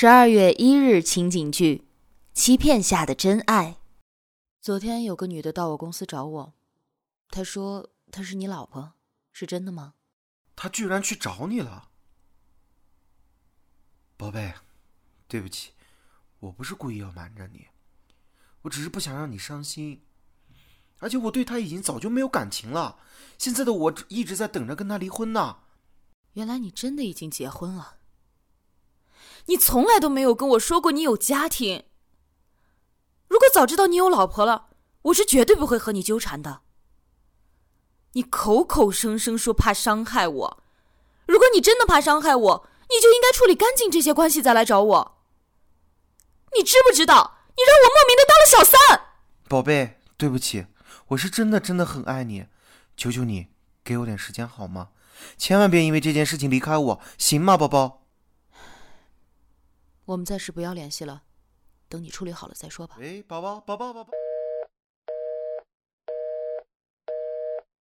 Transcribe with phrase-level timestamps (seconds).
[0.00, 1.88] 十二月一日情景剧：
[2.32, 3.78] 欺骗下的真爱。
[4.60, 6.54] 昨天有个女的到我公司找我，
[7.30, 8.92] 她说她是你老婆，
[9.32, 9.94] 是真的吗？
[10.54, 11.88] 她居然去找你了，
[14.16, 14.54] 宝贝，
[15.26, 15.72] 对不起，
[16.38, 17.66] 我不是故意要瞒着你，
[18.62, 20.04] 我只是不想让你伤心。
[21.00, 23.00] 而且我对她已经早就没有感情了，
[23.36, 25.62] 现在的我一直在等着跟她离婚呢。
[26.34, 27.96] 原来你真的已经结婚了。
[29.48, 31.84] 你从来都没有跟我说过你有家庭。
[33.28, 34.66] 如果早知道你有老婆了，
[35.02, 36.60] 我是绝对不会和你纠缠的。
[38.12, 40.62] 你口口声声说怕伤害我，
[41.26, 45.18] 如果你真的怕伤害我，你就应该处理干净这些关系再来找我。
[46.56, 48.78] 你知不知道，你让我莫名的当了小三？
[49.48, 50.66] 宝贝，对不起，
[51.08, 52.46] 我是真的真的很爱你，
[52.98, 53.48] 求求你
[53.82, 54.88] 给我点时间好吗？
[55.38, 57.97] 千万别因为这件事情离开我，行吗，宝宝？
[60.08, 61.22] 我们暂时不要联系了，
[61.86, 62.96] 等你处理好了再说吧。
[62.98, 64.10] 喂，宝宝，宝宝，宝宝。